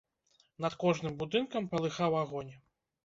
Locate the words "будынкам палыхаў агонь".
1.19-2.53